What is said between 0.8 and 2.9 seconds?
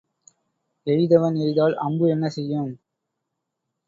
எய்தவன் எய்தால் அம்பு என்ன செய்யும்?